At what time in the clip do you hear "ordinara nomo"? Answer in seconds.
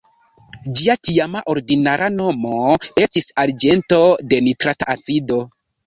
1.53-2.59